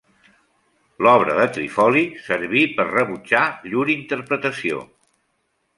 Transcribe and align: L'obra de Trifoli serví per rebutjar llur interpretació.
L'obra 1.07 1.35
de 1.39 1.45
Trifoli 1.57 2.03
serví 2.29 2.65
per 2.79 2.89
rebutjar 2.89 3.45
llur 3.71 3.87
interpretació. 3.99 4.83